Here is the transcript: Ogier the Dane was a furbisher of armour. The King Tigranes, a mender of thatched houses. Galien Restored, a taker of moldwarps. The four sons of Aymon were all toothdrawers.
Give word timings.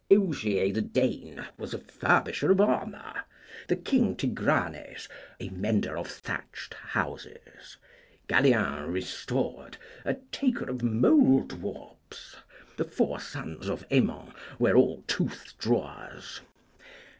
Ogier 0.09 0.73
the 0.73 0.81
Dane 0.81 1.45
was 1.59 1.75
a 1.75 1.77
furbisher 1.77 2.49
of 2.51 2.59
armour. 2.59 3.21
The 3.67 3.75
King 3.75 4.15
Tigranes, 4.15 5.07
a 5.39 5.49
mender 5.49 5.95
of 5.95 6.07
thatched 6.07 6.73
houses. 6.73 7.77
Galien 8.27 8.91
Restored, 8.91 9.77
a 10.03 10.15
taker 10.31 10.67
of 10.71 10.79
moldwarps. 10.81 12.37
The 12.77 12.85
four 12.85 13.19
sons 13.19 13.69
of 13.69 13.85
Aymon 13.91 14.33
were 14.57 14.75
all 14.75 15.03
toothdrawers. 15.03 16.39